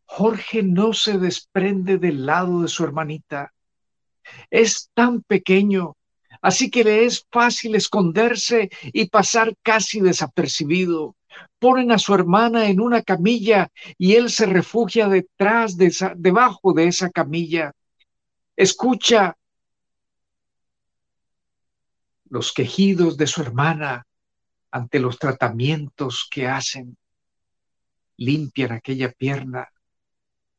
Jorge 0.04 0.62
no 0.62 0.92
se 0.92 1.18
desprende 1.18 1.98
del 1.98 2.26
lado 2.26 2.62
de 2.62 2.68
su 2.68 2.84
hermanita. 2.84 3.52
Es 4.50 4.90
tan 4.94 5.22
pequeño, 5.22 5.96
así 6.40 6.70
que 6.70 6.84
le 6.84 7.04
es 7.04 7.26
fácil 7.30 7.74
esconderse 7.74 8.70
y 8.84 9.08
pasar 9.08 9.54
casi 9.62 10.00
desapercibido. 10.00 11.16
Ponen 11.58 11.92
a 11.92 11.98
su 11.98 12.14
hermana 12.14 12.68
en 12.68 12.80
una 12.80 13.02
camilla 13.02 13.68
y 13.98 14.14
él 14.14 14.30
se 14.30 14.46
refugia 14.46 15.08
detrás 15.08 15.76
de 15.76 15.86
esa, 15.86 16.14
debajo 16.16 16.72
de 16.72 16.88
esa 16.88 17.10
camilla. 17.10 17.72
Escucha 18.56 19.36
los 22.28 22.52
quejidos 22.52 23.16
de 23.16 23.26
su 23.26 23.42
hermana 23.42 24.06
ante 24.70 24.98
los 24.98 25.18
tratamientos 25.18 26.26
que 26.30 26.46
hacen. 26.46 26.96
Limpian 28.16 28.72
aquella 28.72 29.12
pierna. 29.12 29.68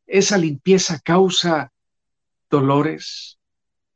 Esa 0.06 0.38
limpieza 0.38 1.00
causa 1.00 1.72
dolores. 2.50 3.38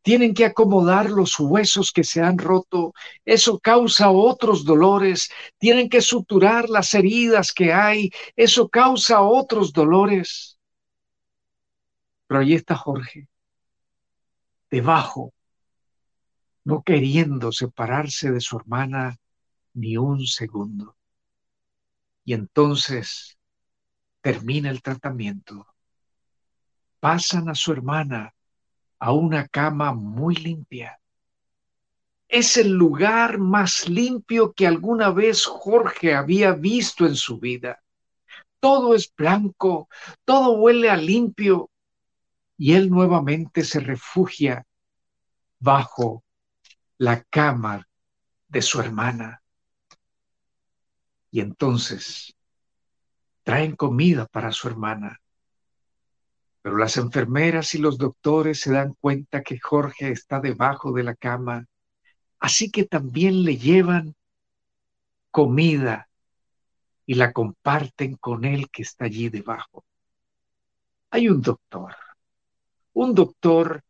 Tienen 0.02 0.34
que 0.34 0.46
acomodar 0.46 1.12
los 1.12 1.40
huesos 1.40 1.92
que 1.92 2.04
se 2.04 2.22
han 2.22 2.38
roto. 2.38 2.94
Eso 3.24 3.60
causa 3.60 4.10
otros 4.10 4.66
dolores. 4.66 5.30
Tienen 5.60 5.90
que 5.90 6.02
suturar 6.02 6.70
las 6.70 6.94
heridas 6.94 7.54
que 7.54 7.72
hay. 7.72 8.10
Eso 8.36 8.68
causa 8.68 9.22
otros 9.22 9.72
dolores. 9.72 10.58
Pero 12.28 12.40
ahí 12.40 12.54
está 12.54 12.76
Jorge, 12.76 13.28
debajo, 14.70 15.34
no 16.64 16.82
queriendo 16.82 17.52
separarse 17.52 18.32
de 18.32 18.40
su 18.40 18.58
hermana 18.58 19.18
ni 19.74 19.98
un 19.98 20.26
segundo. 20.26 20.96
Y 22.24 22.34
entonces 22.34 23.38
termina 24.22 24.70
el 24.70 24.82
tratamiento. 24.82 25.68
Pasan 27.00 27.50
a 27.50 27.56
su 27.56 27.72
hermana 27.72 28.34
a 29.00 29.12
una 29.12 29.48
cama 29.48 29.94
muy 29.94 30.36
limpia. 30.36 31.00
Es 32.28 32.56
el 32.56 32.70
lugar 32.70 33.40
más 33.40 33.90
limpio 33.90 34.54
que 34.54 34.68
alguna 34.68 35.10
vez 35.10 35.46
Jorge 35.46 36.14
había 36.14 36.54
visto 36.54 37.06
en 37.06 37.16
su 37.16 37.40
vida. 37.40 37.84
Todo 38.60 38.94
es 38.94 39.12
blanco, 39.14 39.90
todo 40.24 40.52
huele 40.54 40.90
a 40.90 40.96
limpio 40.96 41.72
y 42.58 42.74
él 42.74 42.92
nuevamente 42.92 43.64
se 43.64 43.80
refugia 43.80 44.66
bajo 45.60 46.24
la 47.00 47.24
cama 47.24 47.88
de 48.48 48.62
su 48.62 48.80
hermana. 48.80 49.42
Y 51.32 51.40
entonces 51.40 52.36
traen 53.44 53.76
comida 53.76 54.26
para 54.26 54.52
su 54.52 54.68
hermana. 54.68 55.22
Pero 56.62 56.78
las 56.78 56.98
enfermeras 56.98 57.74
y 57.74 57.80
los 57.80 57.98
doctores 57.98 58.60
se 58.60 58.72
dan 58.72 58.96
cuenta 59.00 59.42
que 59.42 59.60
Jorge 59.60 60.12
está 60.12 60.40
debajo 60.40 60.92
de 60.92 61.04
la 61.04 61.16
cama, 61.16 61.66
así 62.40 62.70
que 62.70 62.86
también 62.86 63.44
le 63.44 63.58
llevan 63.58 64.16
comida 65.32 66.10
y 67.06 67.16
la 67.16 67.34
comparten 67.34 68.16
con 68.16 68.46
él 68.46 68.70
que 68.70 68.84
está 68.84 69.06
allí 69.06 69.30
debajo. 69.30 69.84
Hay 71.10 71.28
un 71.28 71.42
doctor, 71.42 71.96
un 72.94 73.16
doctor 73.16 73.84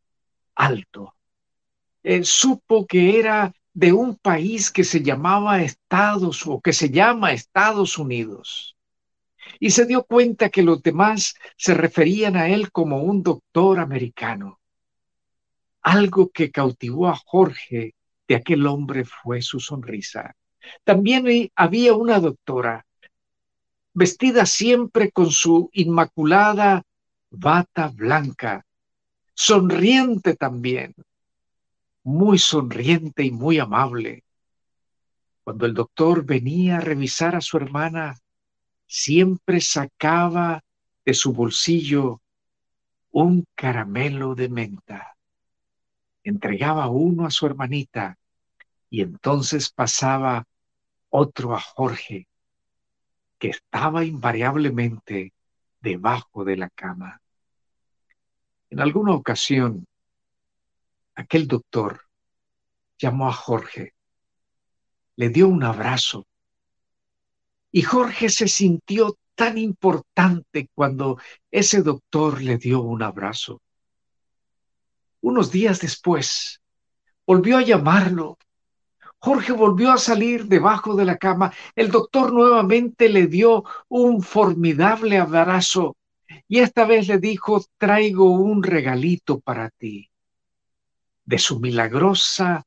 alto. 0.56 1.16
Él 2.04 2.26
supo 2.26 2.86
que 2.88 3.20
era 3.20 3.54
de 3.74 3.94
un 3.94 4.16
país 4.16 4.72
que 4.72 4.84
se 4.84 5.02
llamaba 5.02 5.62
Estados 5.62 6.46
o 6.48 6.60
que 6.62 6.74
se 6.74 6.90
llama 6.90 7.32
Estados 7.32 7.98
Unidos. 7.98 8.76
Y 9.60 9.72
se 9.72 9.86
dio 9.86 10.04
cuenta 10.04 10.50
que 10.50 10.64
los 10.64 10.82
demás 10.82 11.36
se 11.58 11.74
referían 11.74 12.36
a 12.36 12.50
él 12.50 12.72
como 12.72 13.04
un 13.04 13.24
doctor 13.24 13.80
americano. 13.80 14.60
Algo 15.82 16.30
que 16.30 16.52
cautivó 16.52 17.08
a 17.08 17.16
Jorge 17.16 17.96
de 18.28 18.36
aquel 18.36 18.68
hombre 18.68 19.04
fue 19.06 19.42
su 19.42 19.60
sonrisa. 19.60 20.36
También 20.84 21.26
había 21.56 21.94
una 21.96 22.20
doctora, 22.20 22.86
vestida 23.94 24.46
siempre 24.46 25.12
con 25.12 25.32
su 25.32 25.70
inmaculada 25.74 26.84
bata 27.30 27.92
blanca, 27.94 28.66
sonriente 29.34 30.36
también, 30.36 30.94
muy 32.04 32.38
sonriente 32.38 33.24
y 33.24 33.32
muy 33.32 33.60
amable. 33.60 34.24
Cuando 35.44 35.66
el 35.66 35.74
doctor 35.74 36.24
venía 36.24 36.78
a 36.78 36.82
revisar 36.82 37.36
a 37.36 37.42
su 37.42 37.58
hermana, 37.58 38.18
siempre 38.91 39.62
sacaba 39.62 40.65
de 41.06 41.13
su 41.13 41.32
bolsillo 41.32 42.21
un 43.12 43.45
caramelo 43.56 44.36
de 44.36 44.49
menta. 44.49 45.15
Entregaba 46.25 46.89
uno 46.89 47.25
a 47.25 47.32
su 47.32 47.45
hermanita 47.45 48.17
y 48.89 49.01
entonces 49.01 49.71
pasaba 49.71 50.45
otro 51.08 51.56
a 51.56 51.62
Jorge, 51.62 52.27
que 53.39 53.47
estaba 53.51 54.04
invariablemente 54.04 55.32
debajo 55.80 56.43
de 56.43 56.58
la 56.58 56.69
cama. 56.69 57.21
En 58.69 58.82
alguna 58.82 59.13
ocasión, 59.13 59.88
aquel 61.15 61.47
doctor 61.47 62.01
llamó 62.97 63.30
a 63.30 63.34
Jorge, 63.34 63.93
le 65.15 65.30
dio 65.30 65.47
un 65.47 65.63
abrazo 65.63 66.27
y 67.72 67.82
Jorge 67.82 68.30
se 68.30 68.48
sintió 68.48 69.18
tan 69.36 69.58
importante 69.58 70.70
cuando 70.74 71.18
ese 71.50 71.82
doctor 71.82 72.42
le 72.42 72.58
dio 72.58 72.82
un 72.82 73.02
abrazo. 73.02 73.62
Unos 75.22 75.52
días 75.52 75.80
después, 75.80 76.62
volvió 77.26 77.58
a 77.58 77.62
llamarlo. 77.62 78.38
Jorge 79.20 79.54
volvió 79.54 79.92
a 79.92 79.98
salir 79.98 80.46
debajo 80.46 80.96
de 80.96 81.06
la 81.06 81.18
cama. 81.18 81.54
El 81.76 81.92
doctor 81.92 82.34
nuevamente 82.34 83.08
le 83.08 83.28
dio 83.28 83.64
un 83.88 84.22
formidable 84.22 85.18
abrazo 85.18 85.96
y 86.48 86.60
esta 86.60 86.86
vez 86.86 87.08
le 87.08 87.20
dijo, 87.20 87.64
traigo 87.78 88.32
un 88.32 88.64
regalito 88.64 89.40
para 89.40 89.70
ti 89.70 90.10
de 91.24 91.38
su 91.38 91.60
milagrosa, 91.60 92.66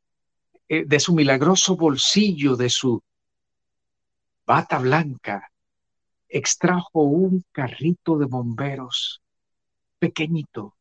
eh, 0.69 0.85
de 0.87 1.01
su 1.01 1.15
milagroso 1.15 1.77
bolsillo, 1.77 2.57
de 2.57 2.71
su 2.71 3.03
bata 4.47 4.79
blanca, 4.79 5.51
extrajo 6.29 7.03
un 7.03 7.45
carrito 7.53 8.19
de 8.19 8.27
bomberos 8.27 9.23
pequeñito, 9.99 10.77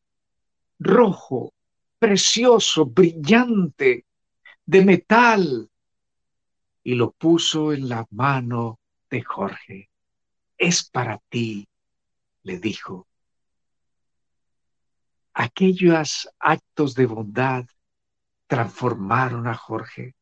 rojo, 0.79 1.53
precioso, 1.97 2.85
brillante, 2.85 4.05
de 4.65 4.85
metal, 4.85 5.69
y 6.83 6.95
lo 6.95 7.11
puso 7.11 7.71
en 7.71 7.87
la 7.87 8.05
mano 8.11 8.79
de 9.09 9.21
Jorge. 9.23 9.89
Es 10.57 10.89
para 10.89 11.19
ti, 11.29 11.65
le 12.43 12.59
dijo 12.59 13.07
aquellos 15.33 16.29
actos 16.39 16.93
de 16.95 17.05
bondad 17.05 17.65
transformaron 18.47 19.47
a 19.47 19.55
Jorge. 19.55 20.15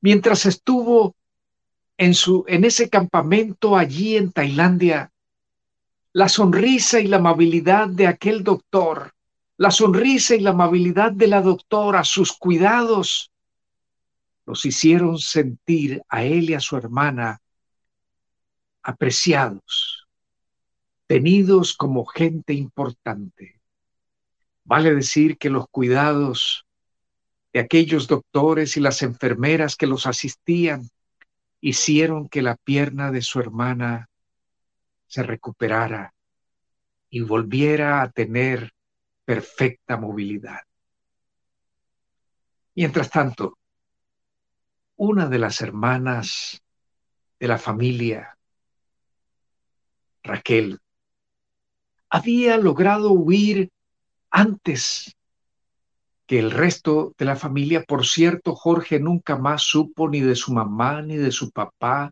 Mientras 0.00 0.46
estuvo 0.46 1.16
en, 1.98 2.14
su, 2.14 2.44
en 2.46 2.64
ese 2.64 2.88
campamento 2.88 3.76
allí 3.76 4.16
en 4.16 4.32
Tailandia, 4.32 5.12
la 6.12 6.28
sonrisa 6.28 7.00
y 7.00 7.06
la 7.06 7.18
amabilidad 7.18 7.88
de 7.88 8.06
aquel 8.06 8.42
doctor, 8.42 9.12
la 9.56 9.70
sonrisa 9.70 10.34
y 10.34 10.40
la 10.40 10.50
amabilidad 10.50 11.12
de 11.12 11.26
la 11.26 11.40
doctora, 11.40 12.04
sus 12.04 12.32
cuidados, 12.32 13.30
los 14.46 14.64
hicieron 14.64 15.18
sentir 15.18 16.02
a 16.08 16.24
él 16.24 16.50
y 16.50 16.54
a 16.54 16.60
su 16.60 16.76
hermana 16.76 17.40
apreciados, 18.82 20.06
tenidos 21.06 21.74
como 21.74 22.06
gente 22.06 22.54
importante. 22.54 23.60
Vale 24.64 24.94
decir 24.94 25.38
que 25.38 25.50
los 25.50 25.66
cuidados 25.68 26.64
de 27.52 27.60
aquellos 27.60 28.06
doctores 28.06 28.76
y 28.76 28.80
las 28.80 29.02
enfermeras 29.02 29.76
que 29.76 29.86
los 29.86 30.06
asistían 30.06 30.88
hicieron 31.60 32.28
que 32.28 32.42
la 32.42 32.56
pierna 32.56 33.10
de 33.10 33.22
su 33.22 33.40
hermana 33.40 34.08
se 35.06 35.22
recuperara 35.22 36.14
y 37.10 37.20
volviera 37.20 38.02
a 38.02 38.10
tener 38.10 38.72
perfecta 39.24 39.96
movilidad. 39.96 40.60
Mientras 42.74 43.10
tanto, 43.10 43.58
una 44.96 45.26
de 45.28 45.38
las 45.38 45.60
hermanas 45.60 46.62
de 47.38 47.48
la 47.48 47.58
familia, 47.58 48.38
Raquel, 50.22 50.80
había 52.08 52.56
logrado 52.56 53.12
huir 53.12 53.70
antes 54.30 55.16
que 56.26 56.38
el 56.38 56.50
resto 56.50 57.14
de 57.18 57.24
la 57.24 57.36
familia. 57.36 57.84
Por 57.84 58.06
cierto, 58.06 58.54
Jorge 58.54 58.98
nunca 59.00 59.36
más 59.36 59.62
supo 59.62 60.08
ni 60.08 60.20
de 60.20 60.34
su 60.34 60.52
mamá, 60.52 61.02
ni 61.02 61.16
de 61.16 61.30
su 61.30 61.50
papá, 61.50 62.10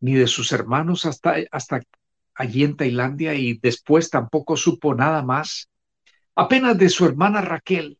ni 0.00 0.14
de 0.14 0.26
sus 0.26 0.52
hermanos 0.52 1.06
hasta, 1.06 1.36
hasta 1.50 1.80
allí 2.34 2.64
en 2.64 2.76
Tailandia 2.76 3.34
y 3.34 3.54
después 3.54 4.10
tampoco 4.10 4.56
supo 4.56 4.94
nada 4.94 5.22
más, 5.22 5.70
apenas 6.34 6.76
de 6.76 6.88
su 6.88 7.06
hermana 7.06 7.40
Raquel, 7.40 7.98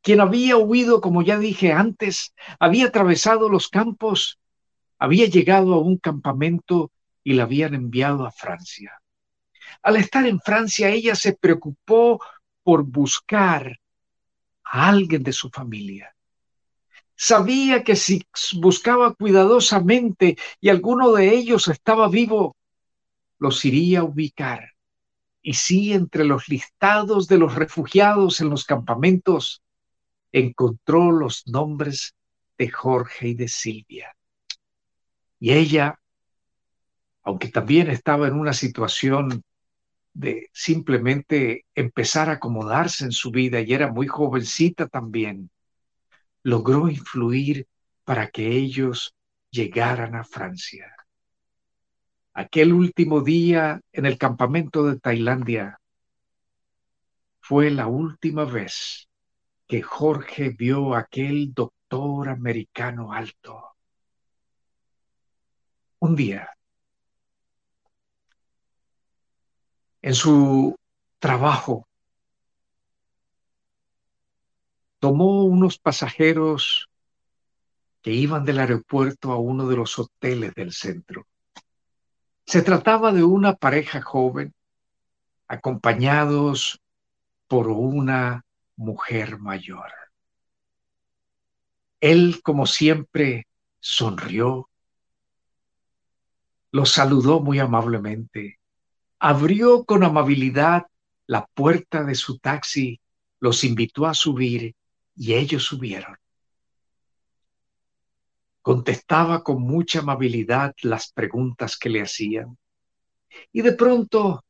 quien 0.00 0.20
había 0.20 0.56
huido, 0.56 1.00
como 1.00 1.22
ya 1.22 1.38
dije 1.38 1.72
antes, 1.72 2.34
había 2.60 2.86
atravesado 2.86 3.48
los 3.48 3.68
campos, 3.68 4.38
había 4.98 5.26
llegado 5.26 5.74
a 5.74 5.80
un 5.80 5.98
campamento 5.98 6.92
y 7.24 7.34
la 7.34 7.44
habían 7.44 7.74
enviado 7.74 8.26
a 8.26 8.30
Francia. 8.30 9.00
Al 9.82 9.96
estar 9.96 10.26
en 10.26 10.40
Francia, 10.40 10.90
ella 10.90 11.14
se 11.14 11.34
preocupó 11.34 12.20
por 12.62 12.84
buscar 12.84 13.78
a 14.64 14.88
alguien 14.88 15.22
de 15.22 15.32
su 15.32 15.50
familia. 15.50 16.14
Sabía 17.16 17.84
que 17.84 17.94
si 17.94 18.26
buscaba 18.54 19.14
cuidadosamente 19.14 20.36
y 20.60 20.68
alguno 20.68 21.12
de 21.12 21.32
ellos 21.34 21.68
estaba 21.68 22.08
vivo, 22.08 22.56
los 23.38 23.64
iría 23.64 24.00
a 24.00 24.04
ubicar. 24.04 24.70
Y 25.40 25.54
sí, 25.54 25.92
entre 25.92 26.24
los 26.24 26.48
listados 26.48 27.28
de 27.28 27.38
los 27.38 27.54
refugiados 27.54 28.40
en 28.40 28.50
los 28.50 28.64
campamentos, 28.64 29.62
encontró 30.32 31.12
los 31.12 31.46
nombres 31.46 32.14
de 32.58 32.70
Jorge 32.70 33.28
y 33.28 33.34
de 33.34 33.48
Silvia. 33.48 34.16
Y 35.38 35.52
ella, 35.52 36.00
aunque 37.22 37.48
también 37.48 37.90
estaba 37.90 38.26
en 38.26 38.34
una 38.34 38.52
situación 38.52 39.44
de 40.14 40.48
simplemente 40.52 41.66
empezar 41.74 42.30
a 42.30 42.34
acomodarse 42.34 43.04
en 43.04 43.12
su 43.12 43.30
vida 43.30 43.60
y 43.60 43.74
era 43.74 43.92
muy 43.92 44.06
jovencita 44.06 44.86
también, 44.86 45.50
logró 46.42 46.88
influir 46.88 47.66
para 48.04 48.30
que 48.30 48.48
ellos 48.52 49.14
llegaran 49.50 50.14
a 50.14 50.24
Francia. 50.24 50.94
Aquel 52.32 52.72
último 52.72 53.20
día 53.20 53.80
en 53.92 54.06
el 54.06 54.18
campamento 54.18 54.84
de 54.84 54.98
Tailandia 54.98 55.78
fue 57.40 57.70
la 57.70 57.86
última 57.86 58.44
vez 58.44 59.08
que 59.66 59.82
Jorge 59.82 60.50
vio 60.50 60.94
a 60.94 61.00
aquel 61.00 61.52
doctor 61.54 62.28
americano 62.28 63.12
alto. 63.12 63.76
Un 66.00 66.16
día, 66.16 66.48
en 70.04 70.14
su 70.14 70.76
trabajo, 71.18 71.88
tomó 74.98 75.44
unos 75.44 75.78
pasajeros 75.78 76.90
que 78.02 78.10
iban 78.10 78.44
del 78.44 78.58
aeropuerto 78.58 79.32
a 79.32 79.38
uno 79.38 79.66
de 79.66 79.76
los 79.76 79.98
hoteles 79.98 80.52
del 80.52 80.74
centro. 80.74 81.26
Se 82.44 82.60
trataba 82.60 83.14
de 83.14 83.24
una 83.24 83.54
pareja 83.54 84.02
joven, 84.02 84.52
acompañados 85.48 86.82
por 87.48 87.68
una 87.68 88.44
mujer 88.76 89.38
mayor. 89.38 89.90
Él, 92.00 92.42
como 92.42 92.66
siempre, 92.66 93.46
sonrió, 93.80 94.68
los 96.72 96.92
saludó 96.92 97.40
muy 97.40 97.58
amablemente, 97.58 98.58
abrió 99.24 99.84
con 99.84 100.04
amabilidad 100.04 100.86
la 101.26 101.46
puerta 101.46 102.04
de 102.04 102.14
su 102.14 102.38
taxi, 102.38 103.00
los 103.40 103.64
invitó 103.64 104.04
a 104.06 104.12
subir 104.12 104.74
y 105.16 105.34
ellos 105.34 105.64
subieron 105.64 106.16
contestaba 108.64 109.44
con 109.44 109.60
mucha 109.60 109.98
amabilidad 109.98 110.74
las 110.80 111.12
preguntas 111.12 111.76
que 111.76 111.90
le 111.90 112.00
hacían. 112.00 112.56
Y 113.52 113.60
de 113.60 113.72
pronto 113.72 114.42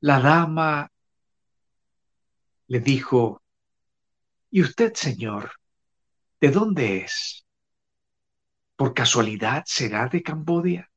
la 0.00 0.18
dama 0.18 0.90
le 2.68 2.80
dijo, 2.80 3.42
¿y 4.50 4.62
usted, 4.62 4.94
señor, 4.94 5.52
de 6.40 6.50
dónde 6.50 7.04
es? 7.04 7.44
¿Por 8.76 8.94
casualidad 8.94 9.62
será 9.66 10.08
de 10.08 10.22
Cambodia? 10.22 10.90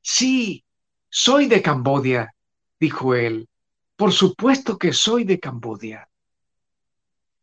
Sí, 0.00 0.64
soy 1.10 1.46
de 1.46 1.60
Cambodia, 1.60 2.34
dijo 2.78 3.14
él. 3.14 3.48
Por 3.96 4.12
supuesto 4.12 4.78
que 4.78 4.92
soy 4.92 5.24
de 5.24 5.40
Cambodia. 5.40 6.08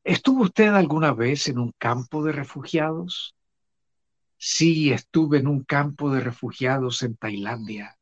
¿Estuvo 0.03 0.43
usted 0.43 0.69
alguna 0.69 1.13
vez 1.13 1.49
en 1.49 1.60
un 1.60 1.73
campo 1.77 2.23
de 2.23 2.32
refugiados? 2.32 3.36
Sí, 4.38 4.93
estuve 4.93 5.39
en 5.39 5.47
un 5.47 5.63
campo 5.63 6.10
de 6.12 6.21
refugiados 6.21 7.03
en 7.03 7.17
Tailandia. 7.17 7.97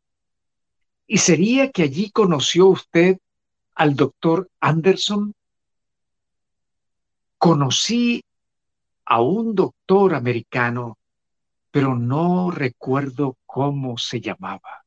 ¿Y 1.08 1.17
sería 1.17 1.71
que 1.71 1.82
allí 1.82 2.12
conoció 2.12 2.67
usted 2.67 3.17
al 3.73 3.95
doctor 3.95 4.49
Anderson? 4.60 5.34
Conocí 7.39 8.23
a 9.06 9.19
un 9.21 9.56
doctor 9.56 10.13
americano, 10.13 10.97
pero 11.71 11.95
no 11.95 12.51
recuerdo 12.51 13.38
cómo 13.47 13.97
se 13.97 14.21
llamaba. 14.21 14.85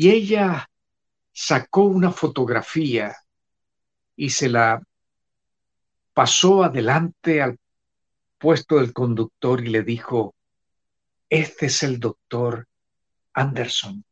Y 0.00 0.10
ella 0.10 0.70
sacó 1.32 1.82
una 1.82 2.12
fotografía 2.12 3.16
y 4.14 4.30
se 4.30 4.48
la 4.48 4.80
pasó 6.14 6.62
adelante 6.62 7.42
al 7.42 7.58
puesto 8.38 8.76
del 8.76 8.92
conductor 8.92 9.60
y 9.60 9.70
le 9.70 9.82
dijo, 9.82 10.36
este 11.28 11.66
es 11.66 11.82
el 11.82 11.98
doctor 11.98 12.68
Anderson. 13.32 14.04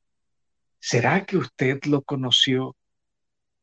¿Será 0.81 1.25
que 1.25 1.37
usted 1.37 1.79
lo 1.85 2.03
conoció? 2.03 2.75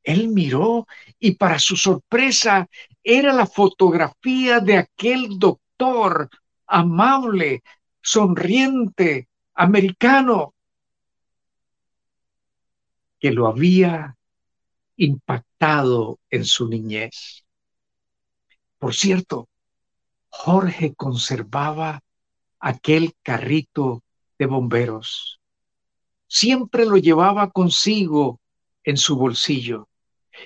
Él 0.02 0.30
miró 0.30 0.88
y 1.20 1.36
para 1.36 1.60
su 1.60 1.76
sorpresa 1.76 2.70
era 3.04 3.34
la 3.34 3.48
fotografía 3.48 4.62
de 4.62 4.78
aquel 4.78 5.38
doctor 5.38 6.30
amable, 6.68 7.64
sonriente, 8.02 9.28
americano, 9.56 10.53
que 13.24 13.32
lo 13.32 13.48
había 13.48 14.18
impactado 14.98 16.20
en 16.30 16.44
su 16.44 16.68
niñez. 16.68 17.46
Por 18.78 18.94
cierto, 18.94 19.48
Jorge 20.28 20.94
conservaba 20.94 22.02
aquel 22.60 23.14
carrito 23.24 24.04
de 24.38 24.46
bomberos. 24.46 25.40
Siempre 26.28 26.86
lo 26.86 26.98
llevaba 26.98 27.50
consigo 27.50 28.42
en 28.84 28.98
su 28.98 29.16
bolsillo. 29.16 29.88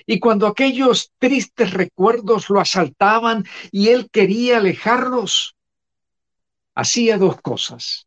Y 0.06 0.20
cuando 0.20 0.46
aquellos 0.46 1.10
tristes 1.18 1.72
recuerdos 1.72 2.48
lo 2.48 2.60
asaltaban 2.60 3.44
y 3.72 3.88
él 3.88 4.08
quería 4.08 4.58
alejarlos, 4.58 5.56
hacía 6.76 7.18
dos 7.18 7.40
cosas. 7.40 8.06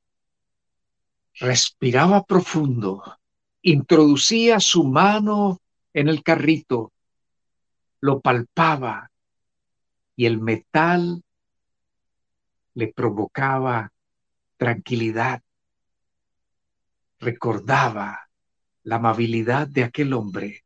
Respiraba 1.34 2.24
profundo, 2.24 3.18
introducía 3.62 4.60
su 4.60 4.84
mano 4.84 5.62
en 5.94 6.08
el 6.08 6.24
carrito, 6.24 6.92
lo 8.00 8.20
palpaba 8.20 9.12
y 10.16 10.26
el 10.26 10.40
metal 10.40 11.24
le 12.74 12.88
provocaba 12.94 13.92
tranquilidad, 14.58 15.42
recordaba 17.20 18.30
la 18.84 18.96
amabilidad 18.96 19.68
de 19.68 19.84
aquel 19.84 20.14
hombre, 20.14 20.64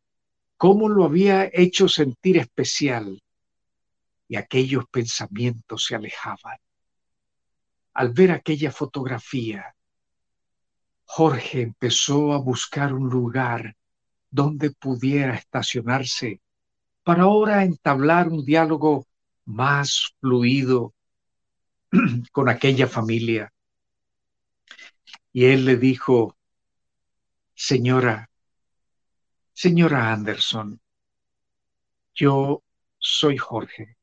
cómo 0.57 0.87
lo 0.87 1.03
había 1.03 1.49
hecho 1.51 1.89
sentir 1.89 2.37
especial 2.37 3.21
y 4.27 4.37
aquellos 4.37 4.85
pensamientos 4.89 5.85
se 5.85 5.95
alejaban. 5.95 6.57
Al 7.93 8.09
ver 8.13 8.31
aquella 8.31 8.71
fotografía, 8.71 9.74
Jorge 11.05 11.61
empezó 11.61 12.33
a 12.33 12.37
buscar 12.37 12.93
un 12.93 13.09
lugar 13.09 13.75
donde 14.29 14.71
pudiera 14.71 15.35
estacionarse 15.35 16.41
para 17.03 17.23
ahora 17.23 17.63
entablar 17.63 18.27
un 18.27 18.43
diálogo 18.43 19.07
más 19.45 20.15
fluido 20.19 20.93
con 22.31 22.49
aquella 22.49 22.87
familia. 22.87 23.53
Y 25.31 25.45
él 25.45 25.65
le 25.65 25.77
dijo, 25.77 26.35
señora, 27.53 28.29
señora 29.53 30.11
Anderson, 30.11 30.81
yo 32.13 32.63
soy 32.97 33.37
Jorge. 33.37 33.97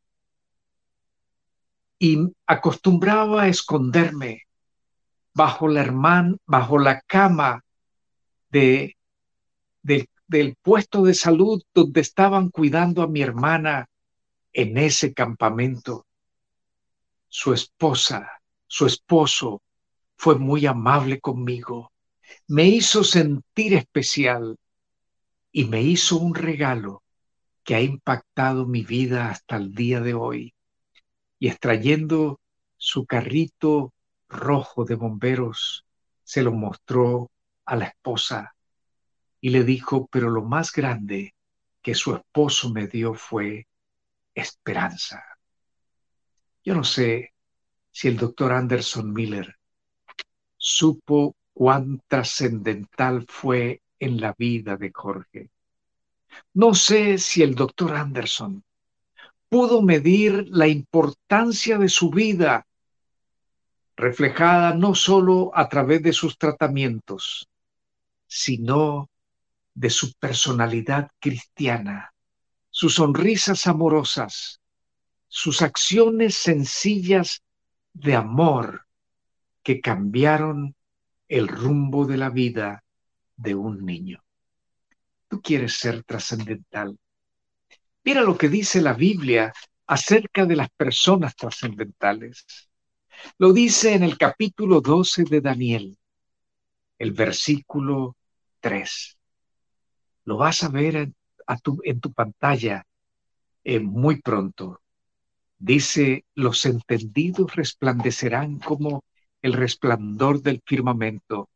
Y 1.98 2.18
acostumbraba 2.46 3.42
a 3.42 3.48
esconderme 3.48 4.42
bajo 5.34 5.68
la 5.68 5.80
hermana, 5.80 6.36
bajo 6.46 6.78
la 6.78 7.00
cama 7.00 7.64
de, 8.50 8.96
del 9.82 10.56
puesto 10.62 11.02
de 11.02 11.14
salud 11.14 11.62
donde 11.74 12.00
estaban 12.00 12.50
cuidando 12.50 13.02
a 13.02 13.08
mi 13.08 13.22
hermana 13.22 13.88
en 14.52 14.76
ese 14.78 15.14
campamento. 15.14 16.06
Su 17.28 17.54
esposa, 17.54 18.42
su 18.66 18.86
esposo, 18.86 19.62
fue 20.16 20.38
muy 20.38 20.66
amable 20.66 21.20
conmigo. 21.20 21.92
Me 22.46 22.66
hizo 22.66 23.02
sentir 23.02 23.74
especial 23.74 24.56
y 25.50 25.64
me 25.64 25.82
hizo 25.82 26.16
un 26.18 26.34
regalo 26.34 27.02
que 27.64 27.74
ha 27.74 27.80
impactado 27.80 28.66
mi 28.66 28.82
vida 28.82 29.30
hasta 29.30 29.56
el 29.56 29.74
día 29.74 30.00
de 30.00 30.14
hoy. 30.14 30.54
Y 31.38 31.48
extrayendo 31.48 32.40
su 32.76 33.06
carrito 33.06 33.92
rojo 34.32 34.84
de 34.84 34.94
bomberos, 34.94 35.86
se 36.24 36.42
lo 36.42 36.52
mostró 36.52 37.30
a 37.64 37.76
la 37.76 37.86
esposa 37.86 38.54
y 39.40 39.50
le 39.50 39.64
dijo, 39.64 40.08
pero 40.10 40.30
lo 40.30 40.42
más 40.42 40.72
grande 40.72 41.34
que 41.80 41.94
su 41.94 42.14
esposo 42.14 42.70
me 42.72 42.86
dio 42.86 43.14
fue 43.14 43.66
esperanza. 44.34 45.22
Yo 46.64 46.74
no 46.74 46.84
sé 46.84 47.34
si 47.90 48.08
el 48.08 48.16
doctor 48.16 48.52
Anderson 48.52 49.12
Miller 49.12 49.56
supo 50.56 51.36
cuán 51.52 52.00
trascendental 52.06 53.26
fue 53.28 53.82
en 53.98 54.20
la 54.20 54.34
vida 54.38 54.76
de 54.76 54.90
Jorge. 54.94 55.50
No 56.54 56.74
sé 56.74 57.18
si 57.18 57.42
el 57.42 57.54
doctor 57.54 57.94
Anderson 57.94 58.64
pudo 59.48 59.82
medir 59.82 60.46
la 60.48 60.66
importancia 60.66 61.78
de 61.78 61.88
su 61.88 62.10
vida 62.10 62.66
reflejada 64.02 64.74
no 64.74 64.96
solo 64.96 65.52
a 65.54 65.68
través 65.68 66.02
de 66.02 66.12
sus 66.12 66.36
tratamientos, 66.36 67.48
sino 68.26 69.08
de 69.74 69.90
su 69.90 70.12
personalidad 70.14 71.08
cristiana, 71.20 72.12
sus 72.68 72.96
sonrisas 72.96 73.66
amorosas, 73.68 74.60
sus 75.28 75.62
acciones 75.62 76.34
sencillas 76.34 77.42
de 77.92 78.16
amor 78.16 78.86
que 79.62 79.80
cambiaron 79.80 80.74
el 81.28 81.46
rumbo 81.46 82.04
de 82.04 82.16
la 82.16 82.28
vida 82.28 82.82
de 83.36 83.54
un 83.54 83.86
niño. 83.86 84.22
Tú 85.28 85.40
quieres 85.40 85.74
ser 85.78 86.02
trascendental. 86.02 86.98
Mira 88.04 88.22
lo 88.22 88.36
que 88.36 88.48
dice 88.48 88.82
la 88.82 88.94
Biblia 88.94 89.52
acerca 89.86 90.44
de 90.44 90.56
las 90.56 90.70
personas 90.70 91.36
trascendentales. 91.36 92.44
Lo 93.38 93.52
dice 93.52 93.94
en 93.94 94.02
el 94.02 94.18
capítulo 94.18 94.80
12 94.80 95.24
de 95.24 95.40
Daniel, 95.40 95.98
el 96.98 97.12
versículo 97.12 98.16
3. 98.60 99.18
Lo 100.24 100.36
vas 100.36 100.62
a 100.62 100.68
ver 100.68 100.96
en, 100.96 101.14
tu, 102.00 102.12
pantalla 102.12 102.86
eh, 103.64 103.80
muy 103.80 104.20
pronto. 104.20 104.80
Dice, 105.58 106.24
los 106.34 106.64
entendidos 106.64 107.54
resplandecerán 107.54 108.58
como 108.58 109.04
el 109.42 109.52
resplandor 109.52 110.40
del 110.42 110.62
firmamento, 110.64 111.48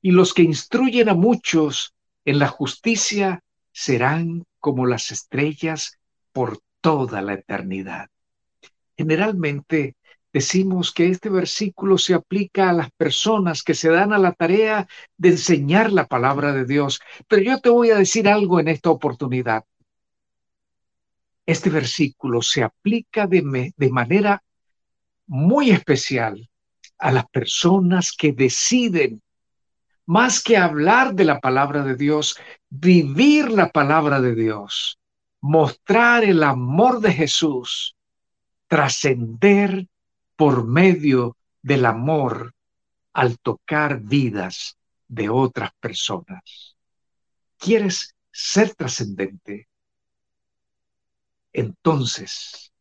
y 0.00 0.12
los 0.12 0.32
que 0.32 0.42
instruyen 0.42 1.08
a 1.08 1.14
muchos 1.14 1.94
en 2.24 2.38
la 2.38 2.48
justicia 2.48 3.42
serán 3.72 4.44
como 4.58 4.86
las 4.86 5.10
estrellas 5.10 5.98
por 6.32 6.60
toda 6.80 7.20
la 7.22 7.34
eternidad. 7.34 8.08
Generalmente 8.96 9.96
decimos 10.38 10.92
que 10.92 11.08
este 11.08 11.30
versículo 11.30 11.98
se 11.98 12.14
aplica 12.14 12.70
a 12.70 12.72
las 12.72 12.92
personas 12.92 13.64
que 13.64 13.74
se 13.74 13.88
dan 13.88 14.12
a 14.12 14.18
la 14.18 14.30
tarea 14.32 14.86
de 15.16 15.30
enseñar 15.30 15.90
la 15.90 16.06
palabra 16.06 16.52
de 16.52 16.64
Dios. 16.64 17.00
Pero 17.26 17.42
yo 17.42 17.60
te 17.60 17.70
voy 17.70 17.90
a 17.90 17.96
decir 17.96 18.28
algo 18.28 18.60
en 18.60 18.68
esta 18.68 18.90
oportunidad. 18.90 19.64
Este 21.44 21.70
versículo 21.70 22.40
se 22.40 22.62
aplica 22.62 23.26
de, 23.26 23.72
de 23.76 23.90
manera 23.90 24.40
muy 25.26 25.72
especial 25.72 26.48
a 26.98 27.10
las 27.10 27.26
personas 27.30 28.12
que 28.12 28.32
deciden, 28.32 29.20
más 30.06 30.40
que 30.40 30.56
hablar 30.56 31.14
de 31.14 31.24
la 31.24 31.40
palabra 31.40 31.82
de 31.82 31.96
Dios, 31.96 32.38
vivir 32.70 33.50
la 33.50 33.70
palabra 33.70 34.20
de 34.20 34.36
Dios, 34.36 35.00
mostrar 35.40 36.22
el 36.22 36.44
amor 36.44 37.00
de 37.00 37.12
Jesús, 37.12 37.96
trascender 38.68 39.88
por 40.38 40.68
medio 40.68 41.36
del 41.62 41.84
amor 41.84 42.54
al 43.12 43.40
tocar 43.40 43.98
vidas 43.98 44.78
de 45.08 45.28
otras 45.28 45.72
personas. 45.80 46.76
¿Quieres 47.56 48.14
ser 48.30 48.72
trascendente? 48.76 49.66
Entonces, 51.52 52.72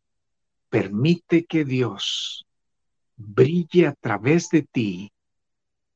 permite 0.70 1.46
que 1.46 1.66
Dios 1.66 2.46
brille 3.16 3.88
a 3.88 3.94
través 3.94 4.50
de 4.50 4.62
ti 4.62 5.12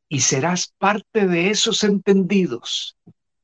y 0.10 0.22
serás 0.22 0.74
parte 0.80 1.28
de 1.28 1.52
esos 1.52 1.84
entendidos 1.84 2.98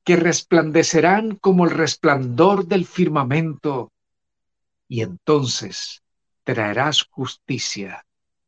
que 0.03 0.15
resplandecerán 0.15 1.36
como 1.36 1.65
el 1.65 1.71
resplandor 1.71 2.65
del 2.65 2.88
firmamento. 2.88 3.91
Y 4.88 5.01
entonces 5.01 6.01
traerás 6.43 7.03
justicia 7.12 8.07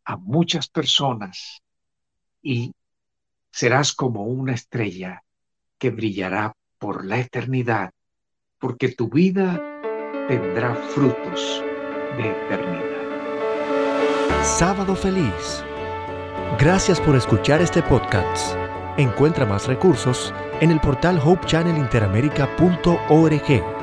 a 0.10 0.18
muchas 0.18 0.68
personas 0.68 1.62
y 2.42 2.74
serás 3.52 3.94
como 3.94 4.24
una 4.24 4.54
estrella 4.54 5.24
que 5.78 5.92
brillará 5.92 6.54
por 6.80 7.06
la 7.06 7.20
eternidad, 7.20 7.92
porque 8.58 8.90
tu 8.90 9.08
vida 9.08 9.62
tendrá 10.28 10.74
frutos 10.74 11.64
de 12.18 12.32
eternidad. 12.32 12.90
Sábado 14.44 14.96
feliz. 14.96 15.64
Gracias 16.58 17.00
por 17.00 17.16
escuchar 17.16 17.62
este 17.62 17.84
podcast. 17.84 18.56
Encuentra 18.98 19.46
más 19.46 19.68
recursos 19.68 20.34
en 20.60 20.72
el 20.72 20.80
portal 20.80 21.22
hopechannelinteramerica.org 21.24 23.79